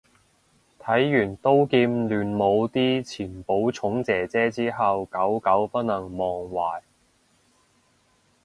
[0.79, 6.81] 睇完刀劍亂舞啲前寶塚姐姐之後久久不能忘懷